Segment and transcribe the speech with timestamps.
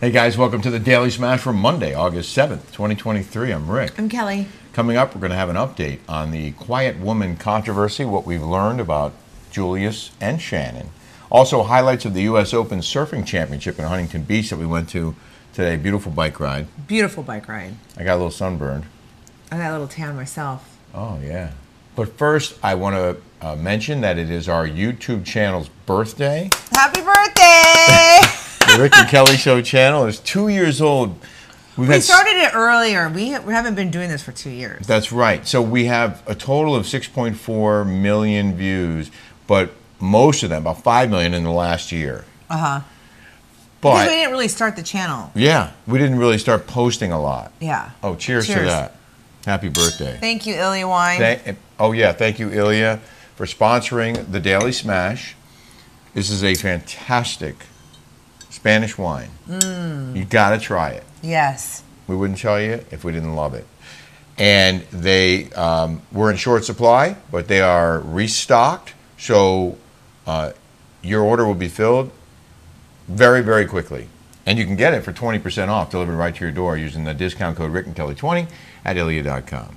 [0.00, 3.52] Hey guys, welcome to the Daily Smash for Monday, August 7th, 2023.
[3.52, 3.98] I'm Rick.
[3.98, 4.48] I'm Kelly.
[4.72, 8.42] Coming up, we're going to have an update on the Quiet Woman controversy, what we've
[8.42, 9.12] learned about
[9.50, 10.88] Julius and Shannon.
[11.30, 12.54] Also, highlights of the U.S.
[12.54, 15.14] Open Surfing Championship in Huntington Beach that we went to
[15.52, 15.76] today.
[15.76, 16.66] Beautiful bike ride.
[16.86, 17.74] Beautiful bike ride.
[17.98, 18.86] I got a little sunburned.
[19.52, 20.78] I got a little tan myself.
[20.94, 21.52] Oh, yeah.
[21.94, 26.48] But first, I want to uh, mention that it is our YouTube channel's birthday.
[26.72, 28.46] Happy birthday!
[28.76, 31.18] The Rick and Kelly Show channel is two years old.
[31.76, 33.08] We've we started it earlier.
[33.08, 34.86] We, we haven't been doing this for two years.
[34.86, 35.46] That's right.
[35.46, 39.10] So we have a total of 6.4 million views,
[39.46, 42.24] but most of them, about 5 million in the last year.
[42.48, 42.80] Uh huh.
[43.80, 45.32] Because we didn't really start the channel.
[45.34, 47.50] yeah, we didn't really start posting a lot.
[47.60, 47.90] Yeah.
[48.02, 48.96] Oh, cheers, to that.
[49.46, 50.18] Happy birthday.
[50.20, 51.18] Thank you, Iylia Wine.
[51.18, 52.98] Thank- oh, yeah, thank you, Iylia,
[53.36, 55.34] for sponsoring the Daily Smash.
[56.12, 57.56] This is a fantastic
[58.50, 59.30] Spanish wine.
[59.48, 60.16] Mm.
[60.16, 61.04] You got to try it.
[61.22, 61.82] yes.
[62.06, 63.64] We wouldn't tell you if we didn't love it.
[64.36, 68.94] And they um, were in short supply, but they are restocked.
[69.16, 69.78] So
[70.26, 70.52] uh,
[71.02, 72.10] your order will be filled
[73.06, 74.08] very, very quickly.
[74.44, 77.14] And you can get it for 20% off delivered right to your door using the
[77.14, 78.48] discount code Rick and Kelly 20
[78.84, 79.76] at Iylia.com.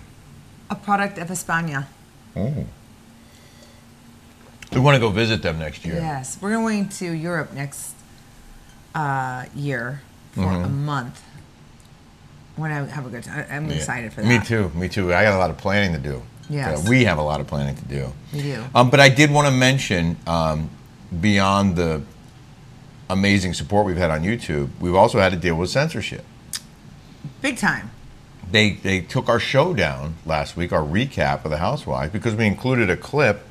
[0.69, 1.85] A product of España.
[2.35, 2.65] Oh.
[4.71, 5.95] We want to go visit them next year.
[5.95, 6.39] Yes.
[6.41, 7.93] We're going to Europe next
[8.95, 10.01] uh, year
[10.33, 10.63] for Mm-hmm.
[10.65, 11.21] a month.
[12.55, 13.45] When I have a good time.
[13.49, 13.75] I'm Yeah.
[13.75, 14.27] excited for that.
[14.27, 14.69] Me too.
[14.75, 15.13] Me too.
[15.13, 16.21] I got a lot of planning to do.
[16.49, 16.83] Yes.
[16.83, 18.13] Yeah, we have a lot of planning to do.
[18.31, 18.63] We do.
[18.75, 20.69] Um, but I did want to mention, um,
[21.19, 22.01] beyond the
[23.09, 26.23] amazing support we've had on YouTube, we've also had to deal with censorship.
[27.41, 27.89] Big time.
[28.51, 32.45] They they took our show down last week, our recap of the Housewives, because we
[32.45, 33.43] included a clip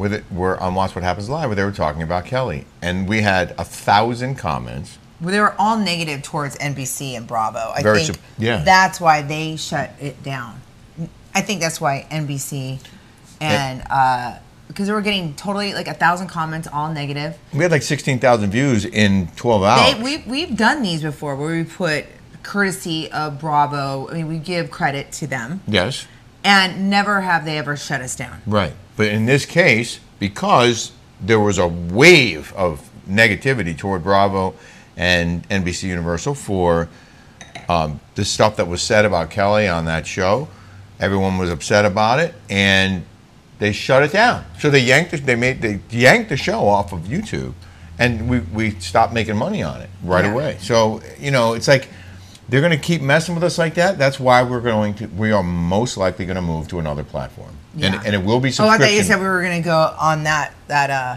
[0.00, 3.06] with it where on Watch What Happens Live where they were talking about Kelly, and
[3.06, 4.98] we had a thousand comments.
[5.20, 7.72] Well, they were all negative towards NBC and Bravo.
[7.76, 8.64] I Very think sup- yeah.
[8.64, 10.62] that's why they shut it down.
[11.34, 12.80] I think that's why NBC
[13.40, 14.38] and uh,
[14.68, 17.38] because they were getting totally like a thousand comments, all negative.
[17.52, 19.94] We had like sixteen thousand views in twelve hours.
[19.94, 22.06] They, we we've done these before where we put
[22.42, 24.08] courtesy of Bravo.
[24.08, 26.06] I mean, we give credit to them, yes.
[26.44, 28.40] And never have they ever shut us down.
[28.46, 28.72] Right.
[28.96, 34.54] But in this case, because there was a wave of negativity toward Bravo
[34.96, 36.88] and NBC Universal for
[37.68, 40.48] um, the stuff that was said about Kelly on that show,
[40.98, 43.04] everyone was upset about it, and
[43.58, 44.44] they shut it down.
[44.58, 47.52] So they yanked the, they made they yanked the show off of YouTube,
[47.98, 50.32] and we, we stopped making money on it right Yeah.
[50.32, 50.56] away.
[50.60, 51.88] So you know, it's like
[52.50, 53.96] they're going to keep messing with us like that.
[53.96, 57.52] That's why we're going to we are most likely going to move to another platform,
[57.74, 58.02] and Yeah.
[58.04, 58.82] and it will be subscription.
[58.82, 61.16] Oh, I thought you said we were going to go on that that uh,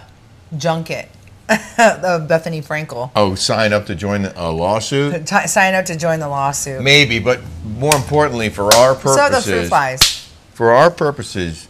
[0.57, 1.09] junket,
[1.49, 3.09] of Bethenny Frankel.
[3.15, 5.25] oh, sign up to join the, a lawsuit.
[5.27, 6.81] T- sign up to join the lawsuit.
[6.81, 10.29] Maybe, but more importantly, for our purposes, So the fruit flies.
[10.53, 11.67] for our purposes,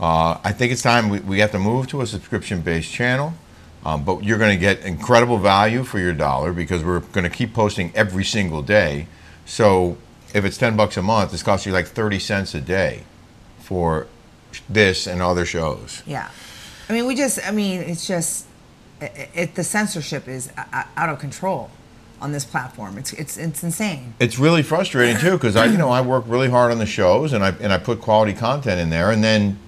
[0.00, 3.34] uh, I think it's time we, we have to move to a subscription-based channel.
[3.88, 7.30] Um, but you're going to get incredible value for your dollar because we're going to
[7.30, 9.06] keep posting every single day.
[9.46, 9.96] So
[10.34, 13.04] if it's ten bucks a month, this costs you like thirty cents a day
[13.60, 14.06] for
[14.68, 16.02] this and other shows.
[16.06, 16.28] Yeah,
[16.90, 17.38] I mean, we just.
[17.46, 18.46] I mean, it's just.
[19.00, 21.70] It, it, the censorship is out of control
[22.20, 22.98] on this platform.
[22.98, 24.12] It's it's it's insane.
[24.20, 27.32] It's really frustrating too because I, you know, I work really hard on the shows
[27.32, 29.58] and I and I put quality content in there, and then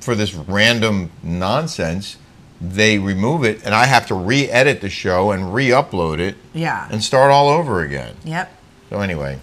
[0.00, 2.18] for this random nonsense,
[2.60, 6.86] they remove it, and I have to re-edit the show and re-upload it Yeah.
[6.90, 8.14] and start all over again.
[8.24, 8.52] Yep.
[8.90, 9.38] So anyway,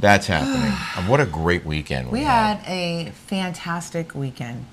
[0.00, 0.72] that's happening.
[1.10, 4.64] What a great weekend we, We had a fantastic weekend.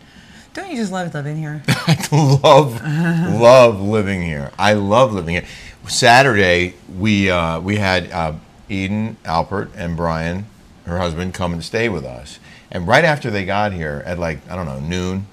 [0.54, 1.62] Don't you just love living here?
[1.68, 2.82] I love
[3.42, 4.52] love living here.
[4.60, 5.46] I love living here.
[5.88, 8.34] Saturday we uh, we had uh,
[8.70, 10.46] Eden, Alpert, and Brian,
[10.86, 12.40] her husband, come and stay with us.
[12.72, 15.28] And right after they got here at like I don't know noon.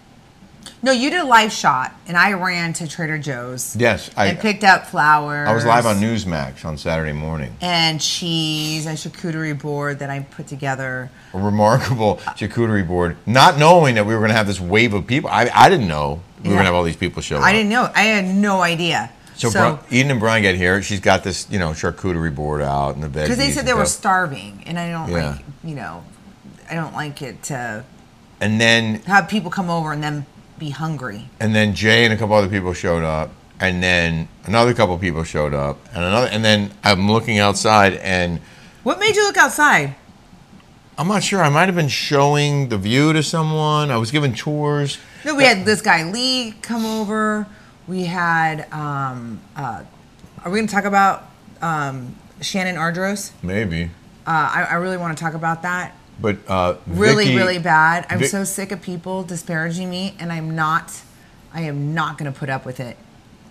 [0.82, 3.74] No, you did a live shot, and I ran to Trader Joe's.
[3.76, 5.48] Yes, I and picked up flowers.
[5.48, 7.56] I was live on Newsmax on Saturday morning.
[7.60, 11.10] And cheese, a charcuterie board that I put together.
[11.34, 13.16] A remarkable charcuterie board.
[13.26, 15.28] Not knowing that we were going to have this wave of people.
[15.30, 17.42] I, I didn't know we were going to have all these people show up.
[17.42, 17.90] I didn't know.
[17.94, 19.10] I had no idea.
[19.34, 20.82] So, Bri- Eden and Brian get here.
[20.82, 23.24] She's got this, you know, charcuterie board out in the bed.
[23.24, 25.30] because they said they were starving, and I don't Yeah.
[25.30, 26.02] like, you know,
[26.68, 27.84] I don't like it to
[28.40, 30.26] And then have people come over and then
[30.58, 31.28] be hungry.
[31.40, 35.24] and then Jay and a couple other people showed up, and then another couple people
[35.24, 38.40] showed up, and another, and then I'm looking outside, and
[38.82, 39.94] What made you look outside?
[40.96, 41.42] I'm not sure.
[41.42, 43.90] I might have been showing the view to someone.
[43.90, 44.98] I was giving tours.
[45.24, 47.46] No, we had this guy Lee come over.
[47.86, 48.70] We had.
[48.72, 49.84] Um, uh,
[50.44, 51.28] are we going to talk about
[51.60, 53.32] um, Shannon Argyros.
[53.42, 53.84] Maybe.
[54.26, 55.94] Uh, I, I really want to talk about that.
[56.20, 58.06] But uh, Really, Vicki- really bad.
[58.10, 61.00] I'm Vic- so sick of people disparaging me, and I'm not.
[61.52, 62.96] I am not going to put up with it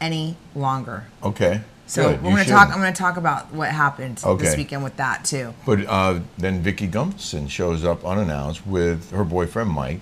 [0.01, 1.05] any longer.
[1.23, 1.61] Okay.
[1.87, 2.69] So good, we're going to talk.
[2.69, 4.43] I'm going to talk about what happened Okay.
[4.43, 5.53] this weekend with that too.
[5.65, 10.01] But uh, then Vicki Gunvalson shows up unannounced with her boyfriend Mike.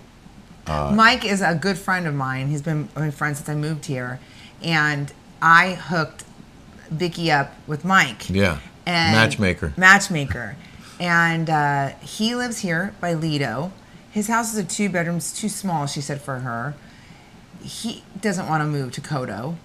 [0.66, 2.48] Uh, Mike is a good friend of mine.
[2.48, 4.20] He's been my friend since I moved here,
[4.64, 5.14] and
[5.44, 6.24] I hooked
[6.90, 8.30] Vicki up with Mike.
[8.32, 8.58] Yeah.
[8.88, 9.74] And Matchmaker.
[9.78, 10.56] Matchmaker,
[11.00, 13.72] and uh, he lives here by Lido.
[14.12, 15.88] His house is a two bedrooms, too small.
[15.88, 16.76] She said for her.
[17.62, 19.56] He doesn't want to move to Coto.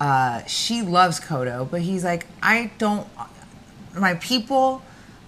[0.00, 3.06] Uh, she loves Coto, but he's like, I don't.
[3.96, 4.82] My people,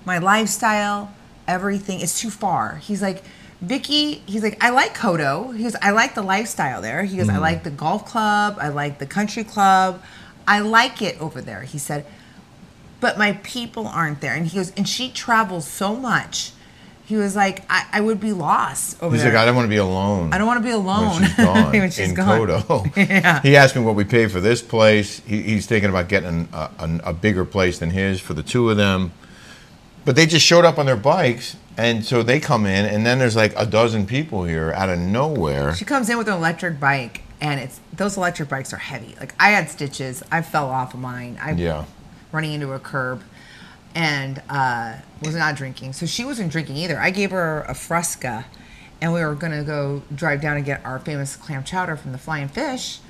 [0.04, 1.14] my lifestyle,
[1.46, 2.76] everything is too far.
[2.76, 3.24] He's like,
[3.62, 4.22] Vicki.
[4.26, 5.56] He's like, I like Coto.
[5.56, 7.04] He goes, I like the lifestyle there.
[7.04, 8.58] He goes, I like the golf club.
[8.60, 10.02] I like the country club.
[10.46, 11.62] I like it over there.
[11.62, 12.04] He said,
[13.00, 14.34] but my people aren't there.
[14.34, 16.52] And he goes, and she travels so much.
[17.04, 19.32] He was like, I, I would be lost over He's there.
[19.32, 20.30] like, I don't want to be alone.
[20.34, 22.40] I don't want to be alone when she's gone when she's in gone.
[22.48, 22.96] Coto.
[23.08, 23.40] Yeah.
[23.40, 25.20] He asked me what we pay for this place.
[25.20, 28.68] He, he's thinking about getting a, a, a bigger place than his for the two
[28.68, 29.12] of them.
[30.04, 33.18] But they just showed up on their bikes, and so they come in, and then
[33.18, 35.74] there's like a dozen people here out of nowhere.
[35.74, 39.14] She comes in with an electric bike, and it's those electric bikes are heavy.
[39.20, 40.22] Like I had stitches.
[40.30, 41.38] I fell off of mine.
[41.40, 41.84] I Yeah.
[42.32, 43.22] Running into a curb,
[43.94, 45.92] and uh, was not drinking.
[45.92, 46.98] So she wasn't drinking either.
[46.98, 48.44] I gave her a Fresca,
[49.00, 52.18] and we were gonna go drive down and get our famous clam chowder from the
[52.18, 53.00] Flying Fish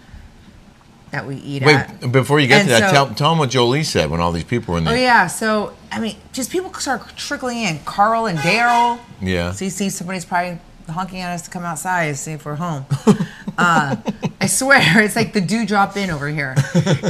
[1.11, 2.00] that we eat at.
[2.03, 4.20] Wait, before you get And to that, so- tell, tell them what Jolie said when
[4.20, 4.94] all these people were in there.
[4.94, 7.79] Oh yeah, so I mean, just people start trickling in.
[7.81, 8.99] Carl and Daryl.
[9.21, 9.53] Yeah.
[9.53, 12.55] So you see somebody's probably honking at us to come outside, and see if we're
[12.56, 12.85] home.
[13.59, 13.97] uh,
[14.41, 16.55] I swear, it's like the dew drop in over here.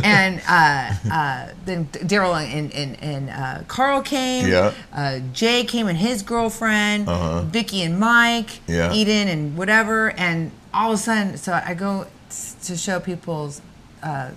[0.03, 4.49] And uh, uh, then Daryl and and, and uh, Carl came.
[4.49, 4.73] Yeah.
[4.93, 7.09] Uh, Jay came and his girlfriend.
[7.09, 7.43] Uh-huh.
[7.43, 8.61] Vicki and Mike.
[8.67, 8.93] Yeah.
[8.93, 10.11] Eden and whatever.
[10.12, 12.06] And all of a sudden, so I go
[12.65, 13.61] to show people's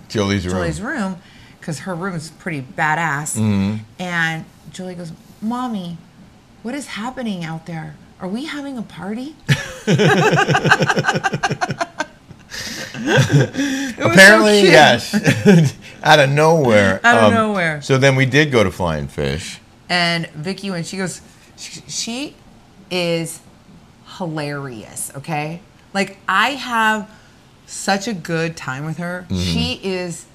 [0.08, 0.54] Jolie's room.
[0.54, 1.16] Jolie's room
[1.58, 3.38] because her room is pretty badass.
[3.38, 3.76] Mm-hmm.
[3.98, 5.96] And Julie goes, "Mommy,
[6.62, 7.96] what is happening out there?
[8.20, 9.34] Are we having a party?"
[12.94, 15.14] Was so Apparently, yes.
[16.02, 16.96] out of nowhere.
[16.96, 17.82] Um, Out of nowhere.
[17.82, 19.60] So then we did go to Flying Fish.
[19.88, 21.20] And Vicki, when she goes,
[21.56, 22.36] she, she
[22.90, 23.40] is
[24.18, 25.12] hilarious.
[25.16, 25.60] Okay,
[25.94, 27.10] like I have
[27.66, 29.26] such a good time with her.
[29.28, 29.36] Mm-hmm.
[29.36, 30.26] She is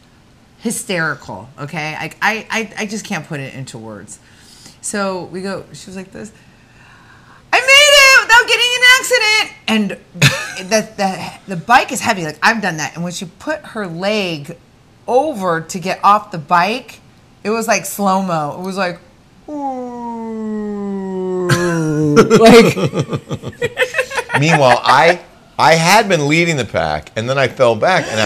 [0.59, 1.49] hysterical.
[1.59, 4.19] Okay, I I I just can't put it into words.
[4.81, 5.65] So we go.
[5.73, 6.31] She was like this.
[7.51, 9.57] I made it without getting an accident.
[9.67, 9.91] And
[10.69, 12.23] the, the the bike is heavy.
[12.23, 12.95] Like I've done that.
[12.95, 14.57] And when she put her leg
[15.07, 16.99] over to get off the bike,
[17.43, 18.57] it was like slow mo.
[18.59, 18.99] It was like,
[22.39, 22.75] like
[24.39, 25.21] Meanwhile, I
[25.57, 28.25] I had been leading the pack, and then I fell back, and I,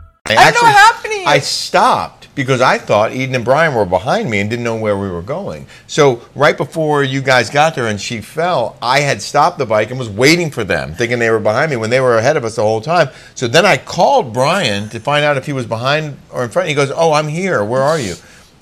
[0.37, 1.13] I I don't know what happened.
[1.27, 4.97] I stopped because I thought Eden and Brian were behind me and didn't know where
[4.97, 5.67] we were going.
[5.87, 9.89] So right before you guys got there and she fell, I had stopped the bike
[9.89, 12.45] and was waiting for them, thinking they were behind me when they were ahead of
[12.45, 13.09] us the whole time.
[13.35, 16.69] So then I called Brian to find out if he was behind or in front.
[16.69, 17.63] He goes, "Oh, I'm here.
[17.63, 18.15] Where are you?"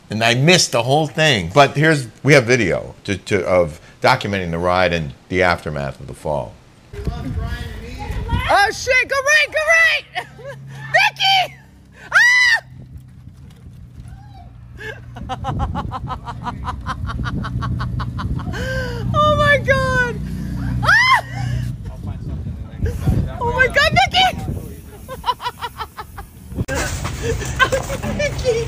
[0.09, 1.51] And I missed the whole thing.
[1.53, 6.07] But here's we have video to, to, of documenting the ride and the aftermath of
[6.07, 6.53] the fall.
[8.51, 10.05] Oh shit, go right, go right,
[10.95, 11.55] Vicki.
[12.11, 12.63] Ah!
[19.13, 20.15] oh my god!
[20.83, 21.21] Ah!
[23.39, 24.25] Oh my god, Vicki!
[27.19, 28.63] Vicki!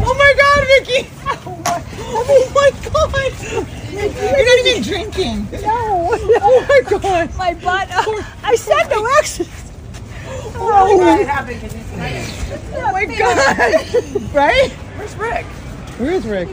[0.00, 1.10] Oh my god, Vicki!
[2.00, 3.08] Oh my god!
[3.92, 5.48] You're not even drinking.
[5.60, 6.10] No.
[6.40, 7.36] Oh my god.
[7.36, 7.88] my butt.
[7.90, 9.72] Uh, I said no exercise.
[10.54, 11.50] Oh my god.
[12.74, 14.32] Oh my god.
[14.32, 14.70] Right?
[14.70, 15.46] Where's Rick?
[15.98, 16.48] Where is Rick?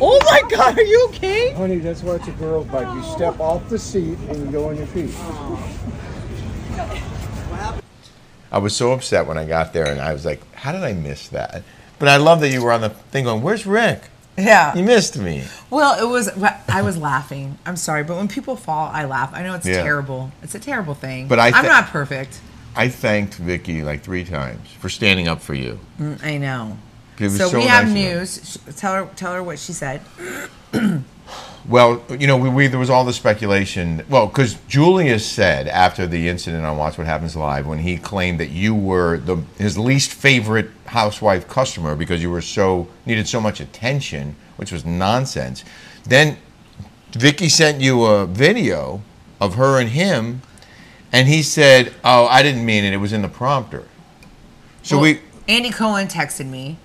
[0.00, 1.52] Oh my god, are you okay?
[1.52, 2.88] Honey, that's why it's a girl bike.
[2.94, 5.14] You step off the seat and you go on your feet.
[8.52, 10.92] I was so upset when I got there, and I was like, "How did I
[10.92, 11.62] miss that?"
[11.98, 14.02] But I love that you were on the thing going, "Where's Rick?
[14.36, 14.74] Yeah.
[14.76, 16.30] You missed me." Well, it was.
[16.68, 17.58] I was laughing.
[17.66, 19.30] I'm sorry, but when people fall, I laugh.
[19.32, 19.82] I know it's Yeah.
[19.82, 20.30] terrible.
[20.42, 21.28] It's a terrible thing.
[21.28, 22.40] But I I'm not perfect.
[22.76, 25.78] I thanked Vicki like three times for standing up for you.
[26.00, 26.76] Mm, I know.
[27.20, 28.58] Was So, so we have nice news.
[28.68, 29.10] Sh- Tell her.
[29.16, 30.00] Tell her what she said.
[31.68, 34.04] Well, you know, we, we there was all the speculation.
[34.08, 38.40] Well, because Julius said after the incident on Watch What Happens Live, when he claimed
[38.40, 43.40] that you were the his least favorite housewife customer because you were so needed so
[43.40, 45.64] much attention, which was nonsense.
[46.04, 46.36] Then
[47.12, 49.02] Vicki sent you a video
[49.40, 50.42] of her and him,
[51.12, 52.92] and he said, "Oh, I didn't mean it.
[52.92, 53.84] It was in the prompter."
[54.82, 56.76] So Well, we Andy Cohen texted me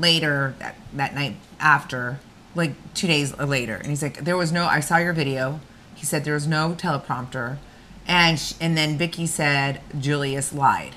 [0.00, 2.18] later that, that night after,
[2.54, 4.66] like two days later, and he's like, "There was no.
[4.66, 5.60] I saw your video."
[5.94, 7.58] He said there was no teleprompter,
[8.06, 10.94] and sh- and then Vicki said Julius lied.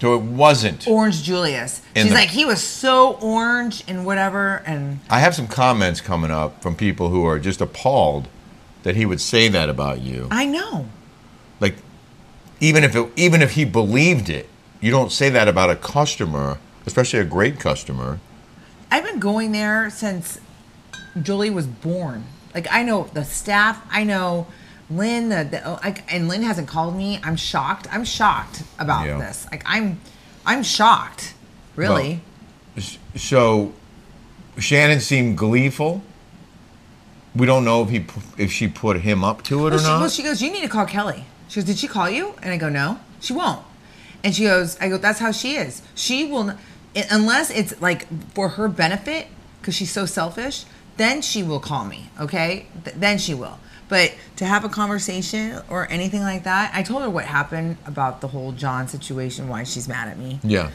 [0.00, 0.88] so it wasn't.
[0.88, 1.82] Orange Julius.
[1.94, 6.30] She's the- like, he was so orange and whatever, and I have some comments coming
[6.30, 8.26] up from people who are just appalled
[8.82, 10.26] that he would say that about you.
[10.30, 10.86] I know.
[11.60, 11.76] Like,
[12.60, 14.48] even if it, even if he believed it,
[14.80, 16.56] you don't say that about a customer,
[16.86, 18.18] especially a great customer.
[18.90, 20.40] I've been going there since
[21.20, 22.24] Jolie was born.
[22.54, 23.80] Like I know the staff.
[23.90, 24.46] I know
[24.90, 25.28] Lynn.
[25.28, 27.20] The, the oh, like, and Lynn hasn't called me.
[27.22, 27.86] I'm shocked.
[27.92, 29.18] I'm shocked about Yeah.
[29.18, 29.46] this.
[29.50, 30.00] Like I'm,
[30.44, 31.34] I'm shocked.
[31.76, 32.20] Really.
[32.76, 33.72] S- So,
[34.58, 36.02] Shannon seemed gleeful.
[37.36, 38.04] We don't know if he
[38.38, 40.00] if she put him up to it well, or she, not.
[40.00, 40.42] well, she goes.
[40.42, 41.24] You need to call Kelly.
[41.48, 41.64] She goes.
[41.64, 42.34] Did she call you?
[42.42, 42.98] And I go, no.
[43.20, 43.62] She won't.
[44.24, 44.76] And she goes.
[44.80, 44.98] I go.
[44.98, 45.82] That's how she is.
[45.94, 46.58] She will, n-
[46.96, 49.26] i- unless it's like for her benefit,
[49.60, 50.64] because she's so selfish.
[50.96, 52.10] Then she will call me.
[52.20, 52.66] Okay.
[52.84, 53.58] Th- then she will.
[53.88, 58.20] But to have a conversation or anything like that, I told her what happened about
[58.20, 60.40] the whole John situation, why she's mad at me.
[60.44, 60.70] yeah.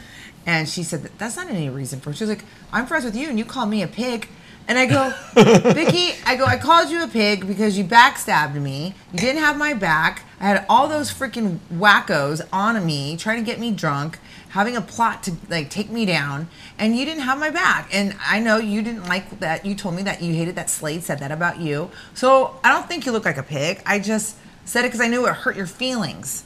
[0.48, 2.16] And she said, that, That's not any reason for it.
[2.16, 4.28] She was like, I'm friends with you and you call me a pig.
[4.68, 5.14] And I go,
[5.72, 8.94] Vicki, I go, I called you a pig because you backstabbed me.
[9.12, 10.24] You didn't have my back.
[10.40, 14.18] I had all those freaking wackos on me trying to get me drunk,
[14.50, 17.88] having a plot to like take me down, and you didn't have my back.
[17.94, 19.64] And I know you didn't like that.
[19.64, 21.90] You told me that you hated that Slade said that about you.
[22.14, 23.80] So I don't think you look like a pig.
[23.86, 26.42] I just said it because I knew it hurt your feelings.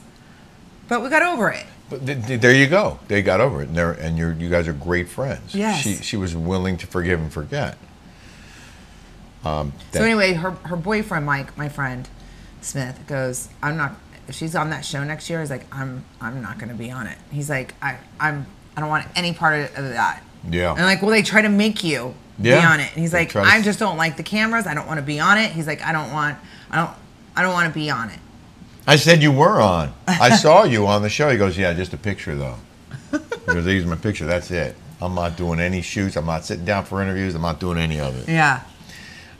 [0.87, 1.65] But we got over it.
[1.89, 2.99] But th- th- there you go.
[3.07, 5.55] They got over it, and, and you're, you guys are great friends.
[5.55, 5.81] Yes.
[5.81, 7.77] She she was willing to forgive and forget.
[9.43, 12.07] Um, So anyway, her her boyfriend Mike, my friend
[12.61, 13.95] Smith, goes, "I'm not.
[14.27, 16.91] If she's on that show next year, he's like, I'm I'm not going to be
[16.91, 17.17] on it.
[17.31, 18.45] He's like, I I'm
[18.77, 20.23] I don't want any part of, of that.
[20.49, 20.71] Yeah.
[20.71, 22.91] And like, well, they try to make you be on it.
[22.93, 24.65] And he's They like, to I just don't like the cameras.
[24.67, 25.51] I don't want to be on it.
[25.51, 26.37] He's like, I don't want.
[26.69, 26.91] I don't.
[27.35, 28.19] I don't want to be on it.
[28.87, 29.93] I said you were on.
[30.07, 31.29] I saw you on the show.
[31.29, 32.55] He goes, yeah, just a picture though.
[33.11, 34.25] He goes, these are my picture.
[34.25, 34.75] That's it.
[35.01, 36.15] I'm not doing any shoots.
[36.15, 37.35] I'm not sitting down for interviews.
[37.35, 38.29] I'm not doing any of it.
[38.29, 38.61] Yeah.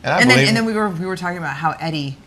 [0.03, 2.17] And and then and then we were we were talking about how Eddie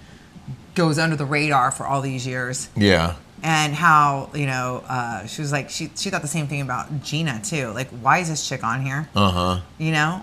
[0.74, 2.68] goes under the radar for all these years.
[2.76, 3.14] yeah.
[3.42, 7.02] and how you know uh, she was like she she thought the same thing about
[7.02, 7.68] Gina too.
[7.68, 9.08] Like, why is this chick on here?
[9.14, 9.60] Uh huh.
[9.78, 10.22] You know,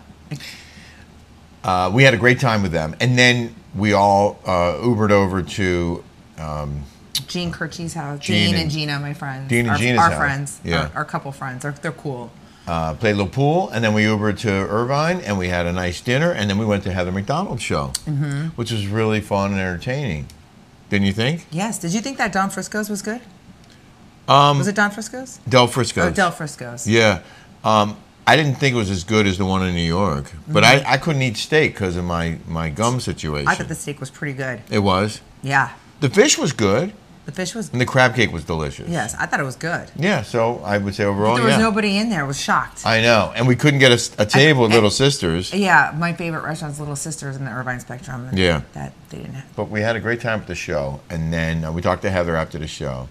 [1.64, 5.44] Uh, we had a great time with them, and then we all uh, Ubered over
[5.44, 6.04] to.
[6.38, 6.84] Um,
[7.28, 8.20] Gene Kirchie's house.
[8.20, 9.48] Gene Gene, and, and- Gina, my friends.
[9.50, 10.18] Dean and our, Gina's our house.
[10.20, 10.60] friends.
[10.64, 10.90] Yeah.
[10.94, 11.62] our, our couple friends.
[11.62, 12.32] They're they're cool.
[12.72, 15.74] Uh, played a little pool, and then we Ubered to Irvine, and we had a
[15.74, 18.48] nice dinner, and then we went to Heather McDonald's show, Mm-hmm.
[18.60, 20.28] which was really fun and entertaining.
[20.90, 21.46] Didn't you think?
[21.52, 21.80] Yes.
[21.80, 23.22] Did you think that Don Frisco's was good?
[24.28, 25.40] Um, Was it Don Frisco's?
[25.50, 26.12] Del Frisco's.
[26.12, 26.88] Oh, Del Frisco's.
[26.88, 27.22] Yeah.
[27.64, 30.64] Um, I didn't think it was as good as the one in New York, but
[30.64, 33.46] I, I couldn't eat steak because of my, my gum situation.
[33.48, 33.50] Mm-hmm.
[33.50, 34.62] I thought the steak was pretty good.
[34.70, 35.22] it was.
[35.44, 35.72] Yeah.
[36.00, 36.94] The fish was good,
[37.26, 37.72] The fish was.
[37.72, 38.90] and the crab cake was delicious.
[38.90, 39.92] Yes, I thought it was good.
[39.96, 41.60] Yeah, so I would say overall, there was yeah.
[41.60, 42.22] nobody in there.
[42.24, 42.84] I was shocked.
[42.86, 46.80] I know, and we couldn't get a table with Little Sisters, yeah, my favorite restaurant's
[46.80, 48.28] Little Sisters in the Irvine Spectrum.
[48.28, 48.62] and Yeah.
[48.74, 49.56] That they didn't have.
[49.56, 52.10] but we had a great time at the show, and then uh, we talked to
[52.10, 53.08] Heather after the show,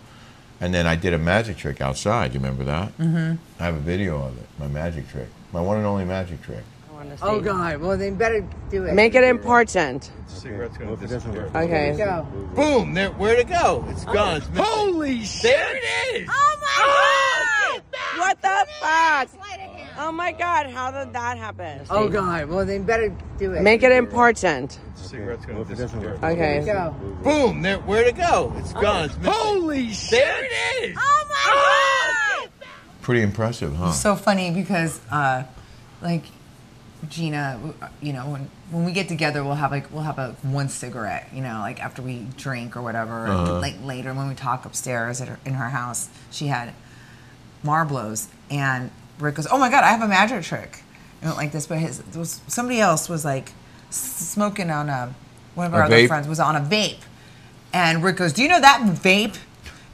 [0.61, 2.35] and then I did a magic trick outside.
[2.35, 2.97] You remember that?
[2.99, 3.37] Mm-hmm.
[3.61, 4.47] I have a video of it.
[4.59, 6.65] My magic trick, my one and only magic trick.
[7.23, 7.81] Oh God!
[7.81, 8.95] Well, then better do it.
[8.95, 10.11] Make it important.
[10.27, 11.51] Cigarette's gonna disappear.
[11.55, 11.95] Okay.
[11.97, 12.27] go.
[12.55, 12.95] Boom!
[12.95, 13.85] There, where'd it go?
[13.89, 14.39] It's gone.
[14.39, 14.65] It's missing.
[14.65, 15.43] Holy shit!
[15.43, 16.29] There it is.
[16.31, 18.19] Oh my god!
[18.19, 19.29] What the fuck?
[19.99, 21.87] Oh my god, how did that happen?
[21.91, 22.49] Oh God!
[22.49, 23.63] Well, then better do it.
[23.63, 24.79] Make it important.
[24.95, 26.19] Cigarette's gonna disappear.
[26.23, 26.63] Okay.
[26.65, 26.95] go.
[27.23, 27.63] Boom!
[27.63, 28.53] There, where'd it go?
[28.57, 29.07] It's gone.
[29.07, 29.33] It's missing.
[29.33, 30.21] Holy shit!
[30.21, 30.97] There it is.
[30.99, 32.69] Oh my god!
[33.03, 33.93] Pretty impressive, huh?
[33.93, 35.45] so funny because uh
[36.03, 36.25] like
[37.09, 40.37] Gina uh, you know when when we get together we'll have like we'll have a
[40.43, 43.61] one cigarette you know like after we drink or whatever and, uh-huh.
[43.61, 46.75] like later when we talk upstairs at her, in her house she had
[47.65, 50.83] Marblos and Rick goes, "Oh my god, I have a magic trick."
[51.23, 53.53] It went like this, but his was somebody else was like
[53.91, 55.15] smoking on a
[55.55, 56.09] one of A our other vape?
[56.09, 57.01] friends was on a vape,
[57.73, 59.37] and Rick goes, "Do you know that vape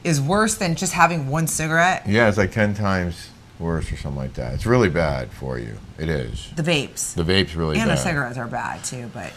[0.03, 2.03] is worse than just having one cigarette?
[2.07, 4.53] Yeah, it's like 10 times worse or something like that.
[4.53, 5.77] It's really bad for you.
[5.97, 6.51] It is.
[6.55, 7.97] The vapes The vape's really and bad.
[7.97, 9.31] the cigarettes are bad too, but."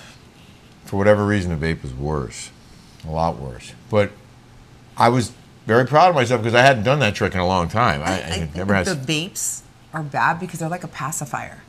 [0.84, 2.50] For whatever reason, the vape is worse.
[3.06, 3.72] A lot worse.
[3.90, 4.10] But
[4.96, 5.32] I was
[5.66, 8.02] very proud of myself because I hadn't done that trick in a long time.
[8.02, 8.86] I, I, I never had.
[8.86, 9.62] the vapes
[9.92, 11.62] are bad because they're like a pacifier.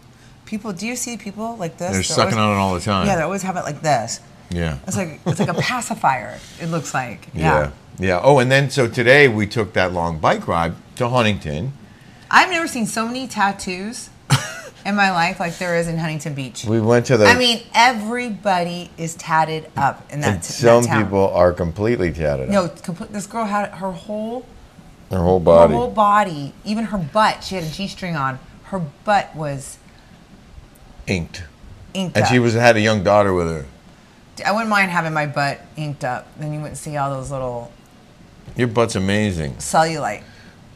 [0.45, 1.91] People, do you see people like this?
[1.91, 3.07] They're sucking always, on it all the time.
[3.07, 4.19] Yeah, they always have it like this.
[4.49, 4.79] Yeah.
[4.85, 6.37] It's like it's like a pacifier.
[6.59, 7.27] It looks like.
[7.33, 7.71] Yeah.
[7.99, 8.19] Yeah.
[8.21, 11.73] Oh, and then so today we took that long bike ride to Huntington.
[12.31, 14.09] I've never seen so many tattoos
[14.85, 16.63] in my life like there is in Huntington Beach.
[16.65, 17.25] We went to the.
[17.25, 21.03] I mean, everybody is tatted up in that, and t- some that town.
[21.03, 22.53] people are completely tatted up.
[22.53, 24.45] No, complete, this girl had her whole
[25.09, 25.73] Their whole body.
[25.73, 27.43] her whole body, even her butt.
[27.43, 28.39] She had a g-string on.
[28.65, 29.77] Her butt was
[31.07, 31.43] inked.
[31.93, 32.31] inked And up.
[32.31, 33.65] she was had a young daughter with her.
[34.45, 36.27] I wouldn't mind having my butt inked up.
[36.39, 37.71] Then you wouldn't see all those little
[38.55, 39.55] Your butt's amazing.
[39.55, 40.23] cellulite.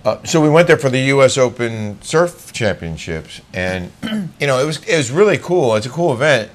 [0.06, 1.36] Uh, so we went there for the U.S.
[1.36, 3.92] Open Surf Championships, and
[4.40, 5.76] you know it was it was really cool.
[5.76, 6.52] It's a cool event,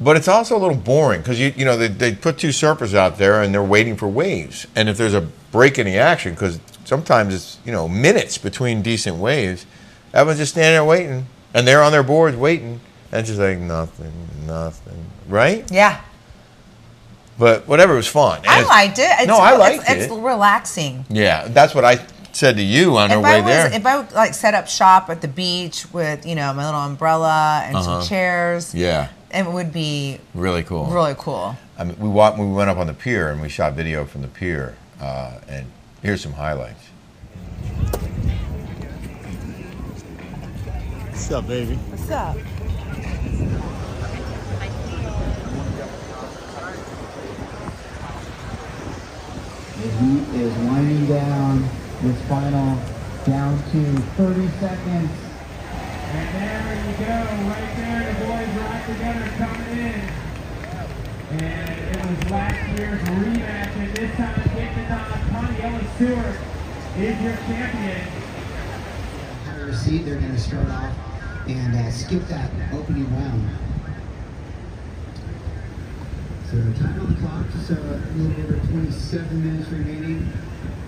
[0.00, 2.94] but it's also a little boring because you you know they, they put two surfers
[2.94, 6.34] out there and they're waiting for waves, and if there's a break in the action,
[6.34, 9.66] because sometimes it's you know minutes between decent waves,
[10.14, 12.78] everyone's just standing there waiting, and they're on their boards waiting,
[13.10, 14.12] and just like nothing,
[14.46, 15.68] nothing, right?
[15.72, 16.00] Yeah,
[17.40, 18.38] But whatever, it was fun.
[18.38, 19.10] And I liked it.
[19.18, 20.16] It's, no, I it's- liked it's, it.
[20.16, 21.06] relaxing.
[21.10, 21.96] Yeah, that's what I
[22.38, 23.72] said to you on our If way I was, there.
[23.74, 26.80] if I would like set up shop at the beach with you know my little
[26.80, 28.00] umbrella and Uh-huh.
[28.00, 30.86] some chairs, yeah, it would be really cool.
[30.86, 31.56] really cool.
[31.76, 34.22] I mean, we walked, we went up on the pier and we shot video from
[34.22, 35.66] the pier, uh, and
[36.02, 36.84] here's some highlights.
[41.10, 41.74] What's up, baby?
[41.74, 42.36] What's up?
[49.80, 51.68] The heat is winding down
[52.02, 52.78] this final
[53.24, 53.84] down to
[54.16, 55.10] 30 seconds.
[56.10, 57.14] And there you go,
[57.50, 60.00] right there, the boys are all together coming in.
[61.42, 66.36] And it was last year's rematch, and this time Kate Madonna, Connie Ellen Stewart
[66.98, 68.00] is your champion.
[69.44, 70.94] Higher seed, they're going to start off
[71.48, 73.48] and uh, skip that opening round.
[76.46, 80.32] So time on the clock, just a little over 27 minutes remaining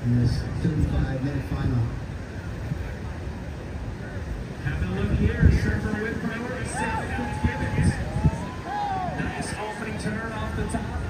[0.04, 1.78] in this 35 minute final.
[4.64, 7.92] Having a look here, surfer with priority, Sally Fitzgibbons.
[9.20, 11.00] Nice opening turn off the top.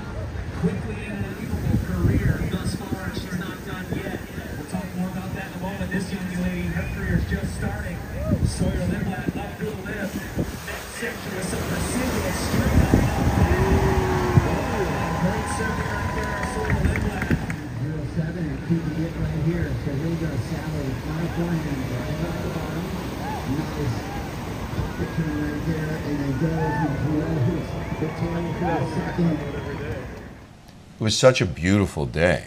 [0.61, 3.15] Quickly an unbelievable career thus far.
[3.15, 4.19] She's not done yet.
[4.59, 5.91] We'll talk more about that in a moment.
[5.91, 7.97] This young lady, her career is just starting.
[8.45, 10.11] Sawyer Lindblad up through the lip.
[10.67, 12.99] Next section with some precision straight up.
[15.23, 17.51] Great surfer right there, Sawyer Lindblad.
[18.11, 19.71] 07 and keeping it right here.
[19.85, 22.85] So here we go, Sally, final forehand, right off the bottom.
[23.51, 23.97] Nice
[24.77, 29.37] pocket turn right there, and then goes and throws the tail for the second.
[31.00, 32.45] It was such a beautiful day,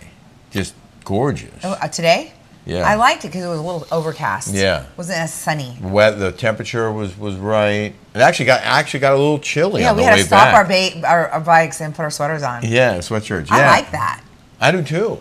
[0.51, 0.73] just
[1.03, 1.51] gorgeous.
[1.65, 2.31] Oh, uh, today?
[2.65, 2.87] Yeah.
[2.89, 4.53] I liked it because it was a little overcast.
[4.53, 4.83] Yeah.
[4.83, 5.77] It wasn't as sunny.
[5.81, 7.93] Wet, the temperature was was right.
[8.15, 10.27] It actually got actually got a little chilly Yeah, on we the had way to
[10.27, 12.63] stop our, ba- our our bikes and put our sweaters on.
[12.63, 13.49] yeah, sweatshirts.
[13.49, 14.23] Yeah, I like that.
[14.61, 15.19] I do too.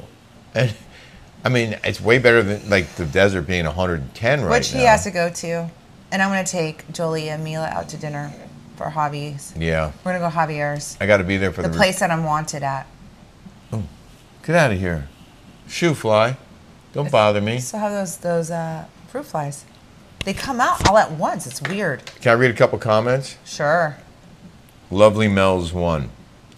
[0.54, 0.72] And
[1.44, 4.50] I mean, it's way better than like the desert being 110 right now.
[4.52, 4.78] Which now.
[4.78, 5.68] he has to go to.
[6.12, 8.32] And I'm going to take Jolie and Mila out to dinner
[8.76, 9.52] for Javi's.
[9.56, 10.96] Yeah, We're going to go Javier's.
[11.00, 12.86] I got to be there for The the, place that I'm wanted at.
[14.42, 15.08] Get out of here,
[15.68, 16.36] shoo fly!
[16.92, 17.58] Don't bother me.
[17.60, 19.64] So have those those uh, fruit flies.
[20.24, 21.46] They come out all at once.
[21.46, 22.04] It's weird.
[22.20, 23.38] Can I read a couple comments?
[23.44, 23.96] Sure.
[24.90, 26.10] Lovely Mel's one.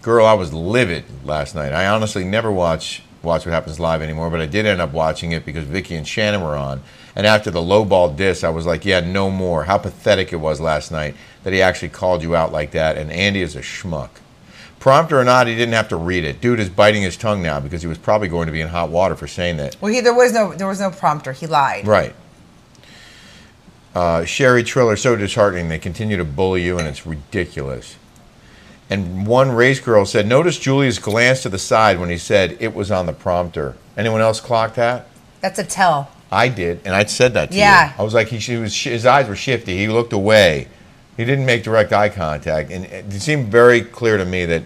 [0.02, 1.72] Girl, I was livid last night.
[1.72, 5.32] I honestly never watch Watch What Happens Live anymore, but I did end up watching
[5.32, 6.82] it because Vicki and Shannon were on.
[7.16, 9.64] And after the lowball diss, I was like, yeah, no more.
[9.64, 12.98] How pathetic it was last night that he actually called you out like that.
[12.98, 14.10] And Andy is a schmuck.
[14.84, 16.42] Prompter or not, he didn't have to read it.
[16.42, 18.90] Dude is biting his tongue now because he was probably going to be in hot
[18.90, 19.78] water for saying that.
[19.80, 21.32] Well, he there was no there was no prompter.
[21.32, 21.86] He lied.
[21.86, 22.14] Right.
[23.94, 25.70] Uh, Sherry Triller, so disheartening.
[25.70, 27.96] They continue to bully you, and it's ridiculous.
[28.90, 32.74] And one race girl said, Notice Julia's glance to the side when he said it
[32.74, 33.76] was on the prompter.
[33.96, 35.06] Anyone else clock that?
[35.40, 36.10] That's a tell.
[36.30, 37.88] I did, and I said that to Yeah.
[37.88, 37.94] you.
[37.98, 39.78] I was like, he, he was, his eyes were shifty.
[39.78, 40.68] He looked away.
[41.16, 44.64] He didn't make direct eye contact, and it seemed very clear to me that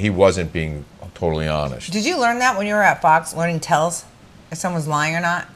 [0.00, 0.84] he wasn't being
[1.14, 1.92] totally honest.
[1.92, 4.04] Did you learn that when you were at Fox learning tells
[4.50, 5.46] if someone's lying or not?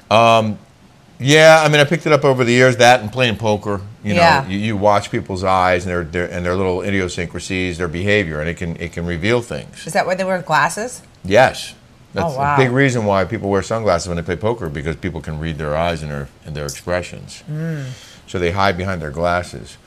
[1.21, 2.77] Yeah, I mean, I picked it up over the years.
[2.79, 3.81] That and playing poker.
[4.03, 4.47] You know, Yeah.
[4.49, 8.49] you, you watch people's eyes and their, their and their little idiosyncrasies, their behavior, and
[8.51, 9.87] it can it can reveal things.
[9.87, 11.03] Is that why they wear glasses?
[11.25, 11.75] Yes,
[12.13, 12.55] that's Oh, wow.
[12.55, 15.57] a big reason why people wear sunglasses when they play poker because people can read
[15.57, 17.45] their eyes and their and their expressions.
[17.51, 17.91] Mm.
[18.27, 19.79] So they hide behind their glasses.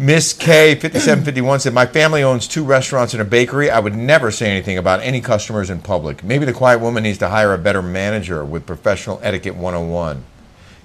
[0.00, 3.68] Miss K, 5751 said, My family owns two restaurants and a bakery.
[3.68, 6.22] I would never say anything about any customers in public.
[6.22, 10.22] Maybe the quiet woman needs to hire a better manager with professional etiquette 101.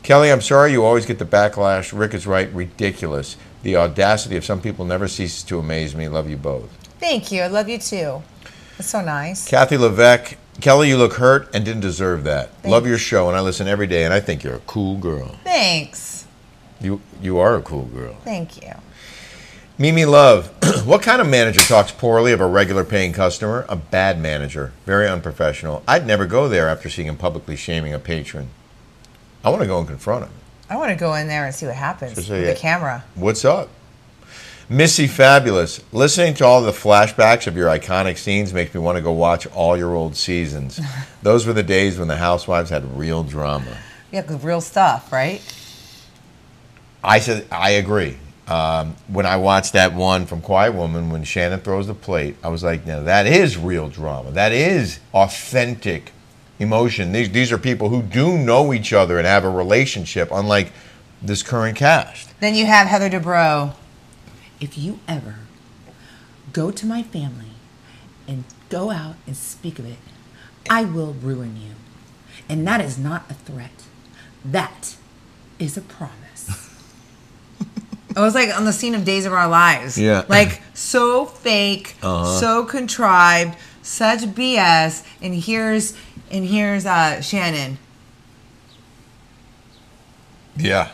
[0.02, 1.97] Kelly, I'm sorry you always get the backlash.
[1.97, 3.38] Rick is right, ridiculous.
[3.62, 6.08] The audacity of some people never ceases to amaze me.
[6.08, 6.71] Love you both.
[6.99, 7.43] Thank you.
[7.43, 8.23] I love you too.
[8.80, 9.47] That's so nice.
[9.47, 12.49] Kathy Levesque, Kelly, you look hurt and didn't deserve that.
[12.65, 15.38] Love your show, and I listen every day, and I think you're a cool girl.
[15.43, 16.26] Thanks.
[16.82, 18.15] You you are a cool girl.
[18.23, 18.73] Thank you.
[19.75, 20.49] Mimi Love,
[20.86, 23.65] what kind of manager talks poorly of a regular paying customer?
[23.67, 24.71] A bad manager.
[24.86, 25.81] Very unprofessional.
[25.88, 28.49] I'd never go there after seeing him publicly shaming a patron.
[29.43, 30.31] I want to go and confront him.
[30.69, 33.03] I want to go in there and see what happens with the camera.
[33.15, 33.69] What's up?
[34.69, 35.81] Missy Fabulous.
[35.91, 39.47] Listening to all the flashbacks of your iconic scenes makes me want to go watch
[39.47, 40.79] all your old seasons.
[41.23, 43.77] Those were the days when the housewives had real drama.
[44.12, 45.41] Yeah, real stuff, right?
[47.03, 48.17] I said I agree.
[48.53, 52.49] Um, when I watched that one from Quiet Woman, when Shannon throws the plate, I
[52.49, 54.29] was like, "Now that is real drama.
[54.29, 56.11] That is authentic
[56.59, 57.13] emotion.
[57.13, 60.71] These these are people who do know each other and have a relationship, unlike
[61.19, 63.73] this current cast." Then you have Heather Dubrow.
[64.61, 65.37] If you ever
[66.51, 67.55] go to my family
[68.27, 69.97] and go out and speak of it,
[70.69, 71.73] I will ruin you.
[72.47, 73.85] And that is not a threat.
[74.45, 74.95] That
[75.57, 76.62] is a promise.
[78.15, 79.97] I was like on the scene of Days of Our Lives.
[79.97, 80.23] Yeah.
[80.28, 82.39] Like so fake, Uh-huh.
[82.39, 85.06] so contrived, such BS.
[85.21, 85.95] And here's
[86.32, 87.78] and here's uh, Shannon.
[90.56, 90.91] Yeah,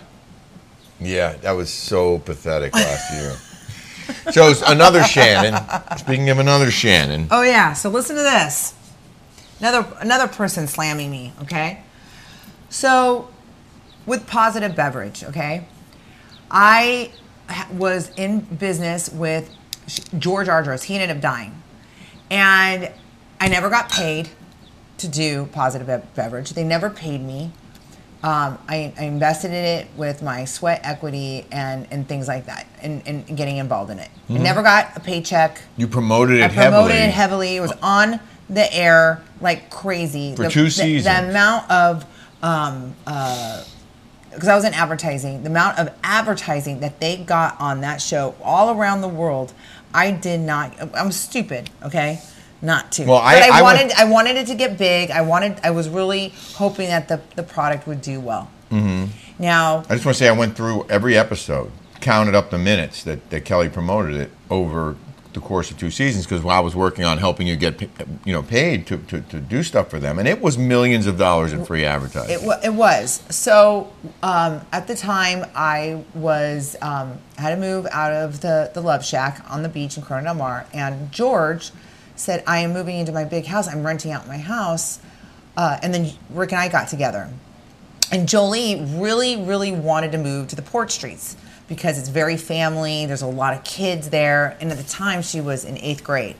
[0.99, 3.35] yeah, that was so pathetic last year.
[4.31, 5.53] So another Shannon.
[5.99, 7.73] Speaking of another Shannon, Oh yeah.
[7.73, 8.73] So listen to this.
[9.59, 11.31] Another another person slamming me.
[11.43, 11.83] Okay.
[12.69, 13.29] So
[14.07, 15.23] with positive beverage.
[15.23, 15.65] Okay.
[16.51, 17.11] I
[17.71, 19.49] was in business with
[20.17, 20.83] George Argyros.
[20.83, 21.61] He ended up dying,
[22.29, 22.91] and
[23.39, 24.29] I never got paid
[24.97, 26.51] to do positive beverage.
[26.51, 27.51] They never paid me.
[28.21, 32.67] Um, I, I invested in it with my sweat equity and, and things like that,
[32.81, 34.09] and, and getting involved in it.
[34.29, 34.41] I Mhm.
[34.41, 35.61] never got a paycheck.
[35.77, 36.59] you promoted it heavily.
[36.65, 37.07] I promoted heavily.
[37.07, 37.55] it heavily.
[37.55, 40.35] It was on the air like crazy.
[40.35, 41.05] For the, two the- seasons.
[41.05, 42.05] The amount of,
[42.43, 43.63] um, uh,
[44.31, 48.35] because I was in advertising, the amount of advertising that they got on that show
[48.43, 49.53] all around the world,
[49.93, 50.73] I did not.
[50.95, 51.69] I'm stupid.
[51.83, 52.19] Okay.
[52.61, 53.05] Not to.
[53.05, 53.91] Well, I- but I, I wanted.
[53.93, 55.11] I wanted it to get big.
[55.11, 55.59] I wanted.
[55.63, 58.49] I was really hoping that the, the product would do well.
[58.69, 59.05] hmm
[59.39, 63.03] Now, I just want to say I went through every episode, counted up the minutes
[63.05, 64.97] that, that Kelly promoted it over
[65.33, 68.41] the course of two seasons because I was working on helping you get you know
[68.41, 71.63] paid to, to, to do stuff for them, and it was millions of dollars in
[71.65, 72.39] free advertising.
[72.39, 73.23] It, it was.
[73.29, 78.81] So um, at the time, I was um, had to move out of the, the
[78.81, 81.71] Love Shack on the beach in Corona del Mar, and George
[82.15, 83.67] said, "I am moving into my big house.
[83.67, 84.99] I'm renting out my house."
[85.55, 87.29] Uh, and then Rick and I got together,
[88.11, 91.35] and Jolie really, really wanted to move to the Port Streets
[91.69, 93.05] because it's very family.
[93.05, 96.35] There's a lot of kids there, and at the time, she was in eighth grade.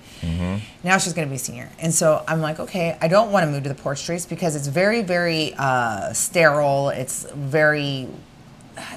[0.84, 1.70] Now she's going to be senior.
[1.80, 4.56] And so I'm like, okay, I don't want to move to the Port Streets because
[4.56, 6.89] it's very, very uh, sterile.
[6.89, 8.08] It's very,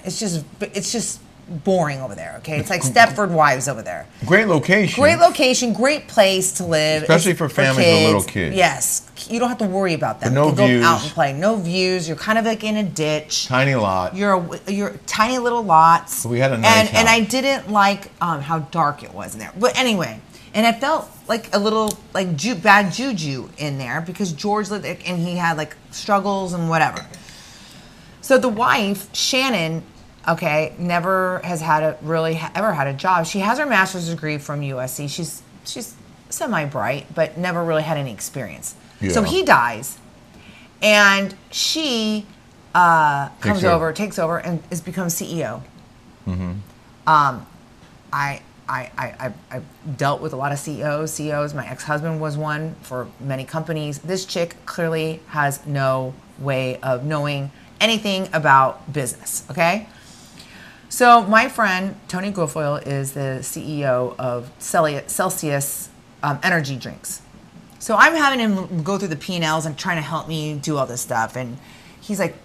[0.05, 1.21] it's just, it's just
[1.52, 2.36] boring over there.
[2.38, 4.06] Okay, it's like Stepford Wives over there.
[4.26, 5.00] Great location.
[5.00, 8.56] Great location, great place to live, Especially for families with little kids.
[8.56, 10.30] Yes, you don't have to worry about them.
[10.30, 11.32] But no you can go out and play.
[11.32, 12.08] No views.
[12.08, 13.46] You're kind of like in a ditch.
[13.46, 14.16] Tiny lot.
[14.16, 16.24] You're a, you're tiny little lots.
[16.24, 19.40] We had a nice and and I didn't like um, how dark it was in
[19.40, 19.52] there.
[19.58, 20.20] But anyway,
[20.54, 24.84] and I felt like a little like ju- bad juju in there because George lived
[24.84, 27.06] there and he had like struggles and whatever.
[28.20, 29.82] So the wife Shannon,
[30.28, 33.26] okay, never has had a really ever had a job.
[33.26, 35.08] She has her master's degree from USC.
[35.08, 35.94] She's she's
[36.30, 38.74] semi bright, but never really had any experience.
[39.11, 39.98] So he dies,
[40.80, 42.24] and she
[42.74, 43.74] uh, comes over.
[43.74, 45.61] over, takes over, and is becomes CEO.
[46.26, 46.52] Mm-hmm.
[47.06, 47.46] Um,
[48.12, 49.62] I, I, I, I,
[49.96, 51.12] dealt with a lot of CEOs.
[51.12, 51.52] CEOs.
[51.52, 53.98] My ex-husband was one for many companies.
[53.98, 59.44] This chick clearly has no way of knowing anything about business.
[59.50, 59.88] Okay.
[60.92, 65.88] So my friend Tony Guilfoyle is the CEO of Celsius
[66.22, 67.22] um, Energy Drinks.
[67.78, 70.85] So I'm having him go through the P&Ls and trying to help me do all
[70.85, 71.57] this stuff, and
[71.98, 72.37] he's like,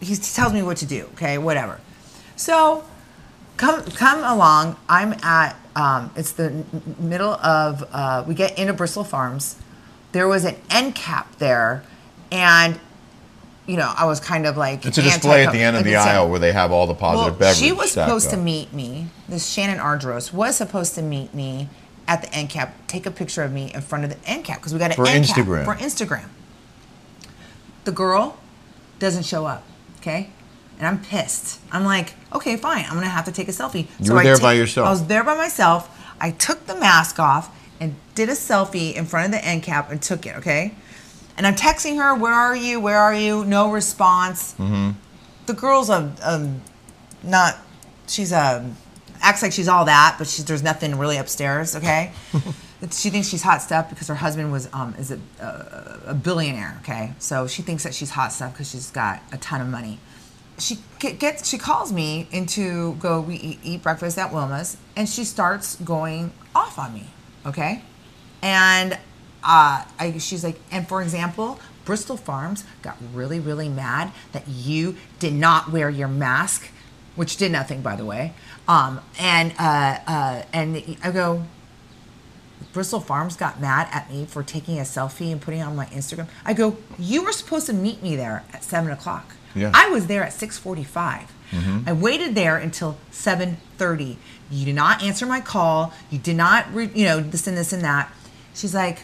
[0.00, 1.04] he tells me what to do.
[1.12, 1.80] Okay, whatever.
[2.34, 2.84] So
[3.56, 4.76] come come along.
[4.88, 6.64] I'm at um, it's the
[6.98, 9.54] middle of uh, we get into Bristol Farms.
[10.10, 11.84] There was an end cap there,
[12.32, 12.80] and
[13.70, 15.96] you know I was kind of like It's a display at the end of the
[15.96, 17.56] aisle where they have all the positive beverage.
[17.58, 19.08] she was supposed to meet me.
[19.28, 21.68] This Shannon Argyros was supposed to meet me
[22.08, 24.58] at the end cap, take a picture of me in front of the end cap
[24.58, 25.64] because we got an For end Instagram.
[25.64, 26.28] cap for Instagram.
[27.84, 28.36] The girl
[28.98, 29.62] doesn't show up.
[29.98, 30.30] Okay.
[30.78, 31.60] And I'm pissed.
[31.70, 32.84] I'm like, okay, fine.
[32.88, 33.86] I'm gonna have to take a selfie.
[34.00, 34.86] You were there ta- by yourself.
[34.88, 35.88] I was there by myself.
[36.20, 39.90] I took the mask off and did a selfie in front of the end cap
[39.90, 40.36] and took it.
[40.36, 40.74] Okay.
[41.40, 42.80] And I'm texting her, "Where are you?
[42.80, 44.52] Where are you?" No response.
[44.58, 44.90] Mm-hmm.
[45.46, 46.60] The girl's a, um,
[47.22, 47.56] not.
[48.06, 48.70] She's a
[49.22, 51.76] acts like she's all that, but she's there's nothing really upstairs.
[51.76, 52.12] Okay.
[52.90, 56.76] she thinks she's hot stuff because her husband was um is a, a, a billionaire.
[56.82, 59.98] Okay, so she thinks that she's hot stuff because she's got a ton of money.
[60.58, 65.24] She gets she calls me into go we eat, eat breakfast at Wilma's and she
[65.24, 67.06] starts going off on me.
[67.46, 67.80] Okay,
[68.42, 68.98] and
[69.42, 74.96] uh, I, she's like, and for example, Bristol Farms got really, really mad that you
[75.18, 76.70] did not wear your mask,
[77.16, 78.32] which did nothing, by the way.
[78.68, 81.44] Um, and uh, uh, and I go,
[82.72, 86.28] Bristol Farms got mad at me for taking a selfie and putting on my Instagram.
[86.44, 89.34] I go, you were supposed to meet me there at seven o'clock.
[89.56, 89.72] Yeah.
[89.74, 91.32] I was there at six forty-five.
[91.84, 94.18] I waited there until seven thirty.
[94.52, 95.92] You did not answer my call.
[96.08, 98.12] You did not, re- you know, this and this and that.
[98.54, 99.00] She's like,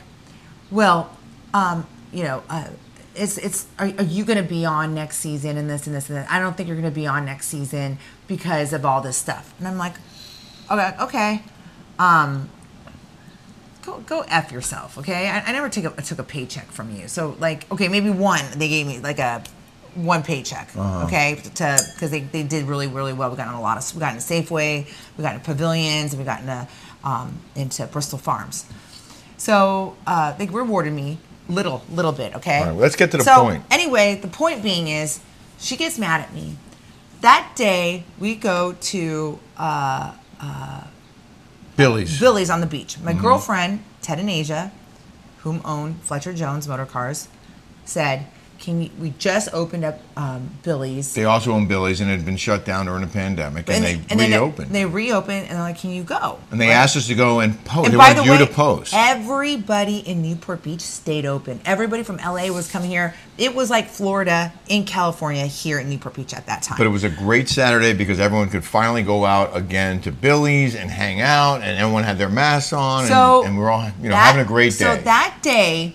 [0.70, 1.16] well,
[1.54, 2.68] um, you know, uh,
[3.14, 3.66] it's it's.
[3.78, 6.30] Are, are you going to be on next season and this and this and that?
[6.30, 9.54] I don't think you're going to be on next season because of all this stuff.
[9.58, 9.94] And I'm like,
[10.70, 11.42] okay, okay.
[11.98, 12.50] Um,
[13.82, 15.28] go go f yourself, okay?
[15.28, 18.42] I, I never take a, took a paycheck from you, so like, okay, maybe one
[18.56, 19.42] they gave me like a
[19.94, 21.06] one paycheck, Uh-huh.
[21.06, 23.30] okay, to because they, they did really really well.
[23.30, 26.20] We got in a lot of we got into Safeway, we got into Pavilions, and
[26.20, 26.68] we got into
[27.02, 28.66] um, into Bristol Farms.
[29.36, 31.18] So uh, they rewarded me
[31.48, 32.60] little little bit, okay.
[32.60, 33.64] All right, let's get to the so, point.
[33.70, 35.20] Anyway, the point being is,
[35.58, 36.56] she gets mad at me.
[37.20, 39.38] That day we go to.
[39.56, 40.12] Uh,
[41.76, 42.18] Billy's.
[42.18, 42.94] Billy's on the beach.
[42.94, 43.04] Mm-hmm.
[43.04, 44.72] My girlfriend, Ted and Asia,
[45.38, 47.28] whom own Fletcher Jones Motor Cars,
[47.84, 48.26] said,
[48.58, 52.24] "Can you, we just opened up um, Billy's?" They also own Billy's and it had
[52.26, 54.70] been shut down during the pandemic, and, they then reopened.
[54.70, 56.74] They, reopened, and they're like, "Can you go?" and they Right?
[56.74, 57.86] asked us to go and post.
[57.86, 58.92] And they by wanted the you way, to post.
[58.94, 61.60] everybody in Newport Beach stayed open.
[61.64, 63.14] Everybody from LA was coming here.
[63.38, 66.78] It was like Florida in California here in Newport Beach at that time.
[66.78, 70.74] But it was a great Saturday because everyone could finally go out again to Billy's
[70.74, 73.84] and hang out, and everyone had their masks on, and, So and we we're all
[74.00, 74.84] you know that- having a great day.
[74.84, 75.94] So that day,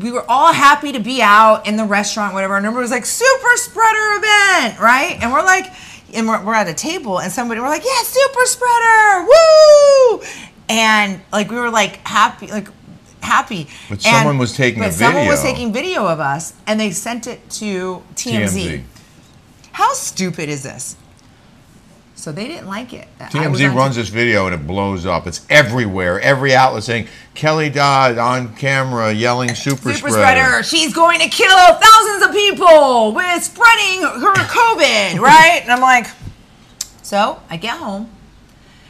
[0.00, 2.56] we were all happy to be out in the restaurant, whatever.
[2.56, 5.18] And everybody was like, super spreader event, right?
[5.20, 5.66] And we're like,
[6.14, 10.22] and we're, we're at a table, and somebody, we're like, yeah, super spreader, woo!
[10.68, 12.68] And like, we were like happy, like,
[13.20, 13.68] happy.
[13.88, 16.90] But And- someone was taking but a someone was taking video of us, and they
[16.92, 18.46] sent it to TMZ.
[18.46, 18.82] TMZ.
[19.72, 20.96] How stupid is this?
[22.18, 23.06] So they didn't like it.
[23.20, 25.28] TMZ runs this video and it blows up.
[25.28, 26.20] It's everywhere.
[26.20, 30.64] Every outlet saying Kelly Dodd on camera yelling super, super spreader.
[30.64, 35.60] She's going to kill thousands of people with spreading her COVID, right?
[35.62, 36.08] And I'm like,
[37.02, 38.10] so I get home.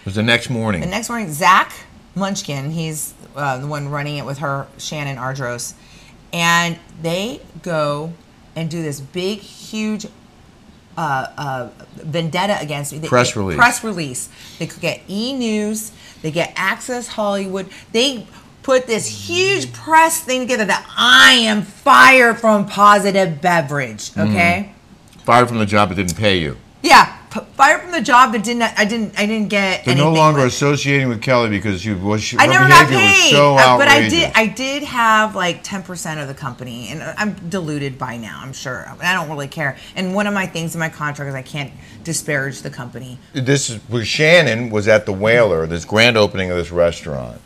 [0.01, 0.81] It was the next morning.
[0.81, 1.75] The next morning, Zach
[2.15, 5.75] Munchkin, he's uh, the one running it with her, Shannon Argyros,
[6.33, 8.15] and they go
[8.57, 10.07] and do this big, huge
[10.99, 12.99] uh, uh, vendetta against me.
[12.99, 13.57] They- Press release.
[13.57, 14.29] Press release.
[14.59, 15.93] They could get E News.
[16.23, 17.69] They get Access Hollywood.
[17.93, 18.27] They
[18.65, 24.11] put this huge press thing together that I am fired from Positive Beverage.
[24.11, 24.31] Mm.
[24.31, 24.73] Okay.
[25.25, 26.57] Fired from the job that didn't pay you.
[26.83, 28.63] Yeah, fired from the job that didn't.
[28.63, 29.19] I didn't.
[29.19, 29.85] I didn't get.
[29.85, 30.53] They're no longer with.
[30.53, 32.23] associating with Kelly because you was.
[32.23, 34.33] She, I her never got behavior paid, was so Uh, but I did.
[34.35, 38.41] I did have like ten percent of the company, and I'm diluted by now.
[38.43, 38.87] I'm sure.
[39.03, 39.77] I don't really care.
[39.97, 41.73] And one of my things in my contract is I can't
[42.05, 43.19] disparage the company.
[43.33, 47.41] This is where Shannon was at the Whaler, this grand opening of this restaurant.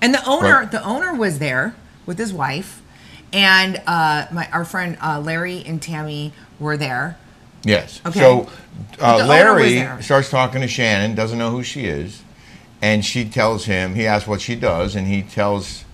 [0.00, 0.70] And the owner, Right.
[0.70, 1.74] the owner was there
[2.06, 2.82] with his wife,
[3.32, 7.16] and uh, my our friend uh, Larry and Tammy were there.
[7.68, 8.00] Yes.
[8.06, 8.18] Okay.
[8.20, 8.48] So
[9.00, 12.22] uh, the owner was Larry starts talking to Shannon, doesn't know who she is,
[12.82, 13.94] and she tells him.
[13.94, 15.84] He asks what she does, and he tells.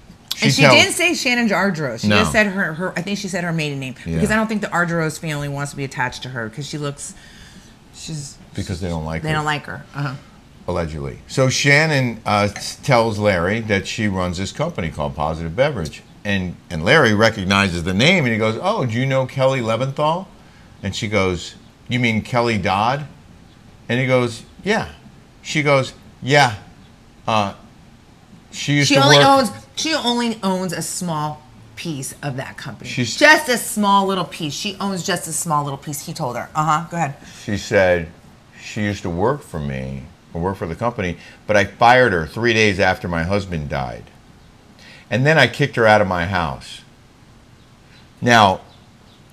[0.43, 2.01] and she tells- didn't say Shannon Argyros.
[2.01, 2.19] She No.
[2.19, 2.93] just said her, her.
[2.97, 4.15] I think she said her maiden name Yeah.
[4.15, 6.79] because I don't think the Argyros family wants to be attached to her because she
[6.79, 7.15] looks.
[7.95, 8.37] She's.
[8.55, 9.33] because they don't like They her.
[9.33, 9.85] They don't like her.
[9.95, 10.15] Uh-huh.
[10.67, 11.19] allegedly.
[11.27, 12.49] So Shannon uh,
[12.83, 17.95] tells Larry that she runs this company called Positive Beverage, and and Larry recognizes the
[17.95, 20.27] name and he goes, "Oh, do you know Kelly Leventhal?"
[20.83, 21.55] And she goes,
[21.89, 23.07] You mean Kelly Dodd?
[23.89, 24.89] And he goes, Yeah.
[25.43, 25.93] She goes,
[26.23, 26.57] Yeah.
[27.27, 27.55] Uh,
[28.51, 29.27] she used She to only work.
[29.27, 31.43] owns she only owns a small
[31.77, 32.89] piece of that company.
[32.89, 34.55] She's- just a small little piece.
[34.55, 36.07] She owns just a small little piece.
[36.07, 36.49] He told her.
[36.55, 36.87] Uh huh.
[36.91, 37.15] Go ahead.
[37.45, 38.09] she said
[38.63, 41.17] she used to work for me or work for the company,
[41.47, 44.05] but I fired her three days after my husband died.
[45.11, 46.81] And then I kicked her out of my house.
[48.21, 48.61] Now,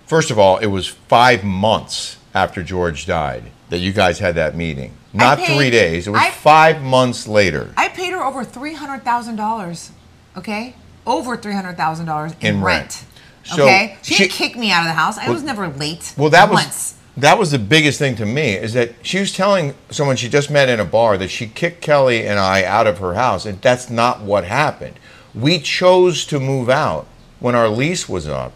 [0.06, 4.56] first of all, it was five months after George died that you guys had that
[4.56, 4.94] meeting.
[5.14, 8.74] Not paid- three days, it was I- five months later I paid her over three
[8.76, 9.92] hundred thousand dollars.
[10.38, 12.80] Okay, over three hundred thousand dollars in, In rent.
[12.82, 13.06] rent.
[13.44, 15.18] So okay, she, didn't she- kick me out of the house.
[15.18, 16.14] I Well- was never late.
[16.18, 19.74] Well, that was that was the biggest thing to me is that she was telling
[19.90, 23.00] someone she just met in a bar that she kicked Kelly and I out of
[23.00, 24.94] her house, and that's not what happened.
[25.36, 27.08] We chose to move out
[27.42, 28.54] when our lease was up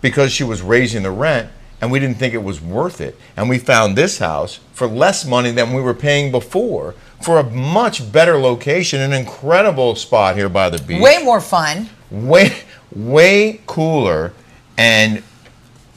[0.00, 1.48] because she was raising the rent,
[1.82, 3.18] and we didn't think it was worth it.
[3.36, 7.42] And we found this house for less money than we were paying before for a
[7.50, 11.88] much better location, an incredible spot here by the beach way more fun.
[12.10, 12.52] way
[12.94, 14.32] way cooler
[14.78, 15.22] and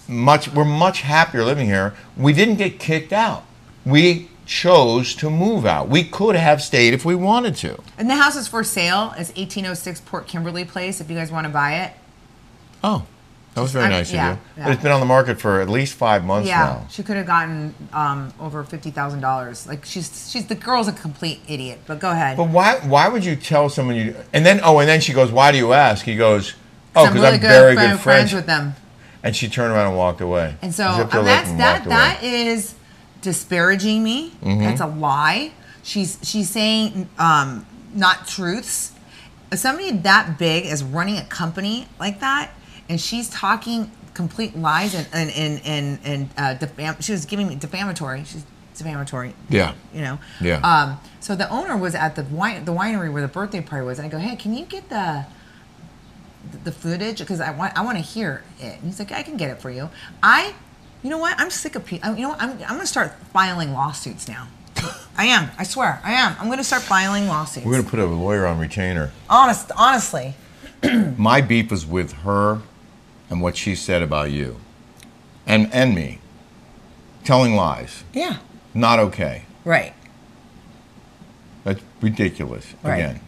[0.07, 3.43] much we're much happier living here we didn't get kicked out
[3.85, 8.15] we chose to move out we could have stayed if we wanted to And the
[8.15, 9.13] house is for sale.
[9.17, 11.01] It's eighteen oh six Port Kimberly Place.
[11.01, 11.93] If you guys want to buy it.
[12.83, 13.05] oh
[13.55, 14.63] that was very I'm- nice yeah, of you yeah.
[14.65, 17.17] but it's been on the market for at least five months Yeah, now she could
[17.17, 19.65] have gotten um, over fifty thousand dollars.
[19.65, 21.79] Like she's she's the girl's a complete idiot.
[21.87, 22.37] But go ahead.
[22.37, 25.31] but why why would you tell someone you and then oh and then she goes
[25.31, 26.53] why do you ask he goes
[26.95, 28.75] oh I'm because really i'm very good friends friends with them.
[29.23, 32.75] and she turned around and walked away And so um, that's and that that is
[33.21, 34.31] disparaging me.
[34.43, 34.59] Mhm.
[34.59, 35.51] That's a lie.
[35.81, 38.91] She's she's saying um, not truths.
[39.53, 42.51] Somebody that big is running a company like that,
[42.89, 47.47] and she's talking complete lies and and and and, and uh, defam- she was giving
[47.47, 48.23] me defamatory.
[48.25, 48.45] She's
[48.75, 49.33] defamatory.
[49.49, 49.73] Yeah.
[49.93, 50.19] You know.
[50.41, 50.59] Yeah.
[50.61, 53.99] Um, so the owner was at the wine the winery where the birthday party was,
[53.99, 55.25] and I go, hey, can you get the
[56.63, 58.75] the footage because I want I want to hear it.
[58.75, 59.89] And he's like, I can get it for you.
[60.21, 60.53] I,
[61.03, 61.39] you know what?
[61.39, 62.13] I'm sick of people.
[62.15, 62.41] You know what?
[62.41, 64.47] I'm I'm gonna start filing lawsuits now.
[65.17, 65.49] I am.
[65.57, 65.99] I swear.
[66.03, 66.35] I am.
[66.39, 67.65] I'm gonna start filing lawsuits.
[67.65, 70.35] we're going to put a lawyer on retainer Honest, honestly.
[71.17, 72.61] my beef was with her
[73.29, 74.57] and what she said about you
[75.47, 76.19] and and me
[77.23, 78.37] telling lies Yeah.
[78.73, 79.93] not okay Right.
[81.63, 82.95] that's ridiculous Right.
[82.97, 83.19] again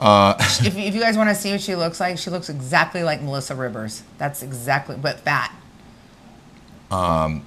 [0.00, 3.02] uh, if, if you guys want to see what she looks like, she looks exactly
[3.02, 4.02] like Melissa Rivers.
[4.16, 5.54] That's exactly, but fat
[6.90, 7.44] um,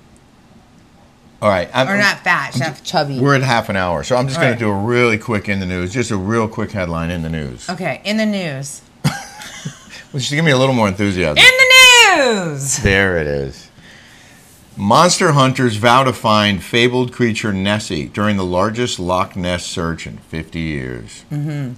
[1.41, 3.19] all right I'm, or not fat, she's chubby.
[3.19, 4.59] we're at half an hour so i'm just going right.
[4.59, 7.29] to do a really quick in the news just a real quick headline in the
[7.29, 8.81] news Okay, in the news.
[10.13, 12.77] Just give me a little more enthusiasm In the news.
[12.77, 13.69] There it is.
[14.75, 20.17] Monster hunters vow to find fabled creature Nessie during the largest Loch Ness search in
[20.17, 21.25] 50 years.
[21.31, 21.73] Mm-hmm.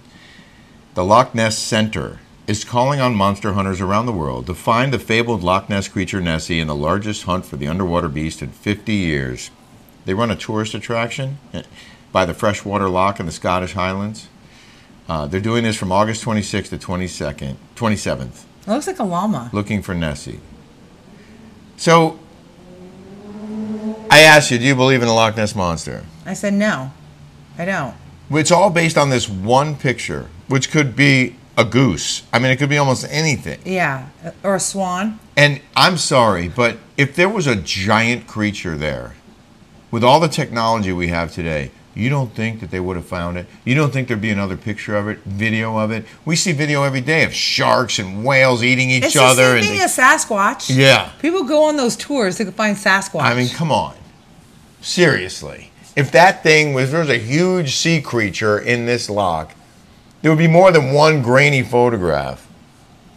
[0.94, 5.00] The Loch Ness Center is calling on monster hunters around the world to find the
[5.00, 8.94] fabled Loch Ness creature Nessie in the largest hunt for the underwater beast in 50
[8.94, 9.52] years.
[10.06, 11.64] They run a tourist attraction eh,
[12.12, 14.28] by the freshwater loch in the Scottish Highlands.
[15.08, 19.50] Uh, they're doing this from August 26th to 22nd, 27th It looks like a llama.
[19.54, 20.40] looking for Nessie.
[21.78, 22.20] So,
[24.10, 26.04] I asked you, do you believe in the Loch Ness monster?
[26.26, 26.92] I said no.
[27.58, 27.94] I don't.
[28.32, 32.24] It's all based on this one picture, which could be a goose.
[32.34, 33.60] I mean, it could be almost anything.
[33.66, 34.08] Yeah,
[34.44, 35.20] or a swan.
[35.38, 39.14] And I'm sorry, but if there was a giant creature there,
[39.92, 43.38] with all the technology we have today, you don't think that they would have found
[43.38, 43.48] it?
[43.64, 46.06] You don't think there'd be another picture of it, video of it?
[46.26, 49.36] We see video every day of sharks and whales eating each It's other.
[49.54, 50.76] the and same thing they- as Sasquatch.
[50.76, 51.10] Yeah.
[51.22, 53.22] People go on those tours to find Sasquatch.
[53.22, 53.96] I mean, come on.
[54.82, 55.72] Seriously.
[55.96, 59.54] If that thing was, there was a huge sea creature in this loch,
[60.22, 62.46] there would be more than one grainy photograph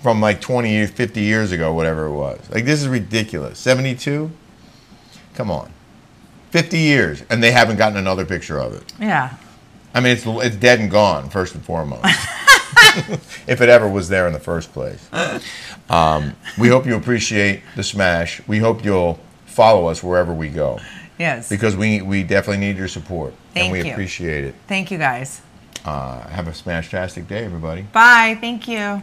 [0.03, 2.39] from like 20 years, 50 years ago, whatever it was.
[2.51, 3.59] Like, this is ridiculous.
[3.59, 4.31] 72?
[5.35, 5.73] Come on.
[6.51, 8.93] 50 years, and they haven't gotten another picture of it.
[9.01, 9.35] yeah.
[9.95, 12.05] I mean, it's, it's dead and gone, first and foremost.
[13.47, 15.09] if it ever was there in the first place.
[15.91, 18.41] Um, we hope you appreciate the smash.
[18.47, 20.79] We hope you'll follow us wherever we go
[21.19, 21.49] Yes.
[21.49, 23.93] because we, we definitely need your support Thank and we you.
[23.93, 24.55] appreciate it.
[24.69, 25.41] Thank you guys.
[25.85, 27.83] Uh, have a smash-tastic day, everybody.
[27.83, 28.37] Bye.
[28.41, 29.03] Thank you.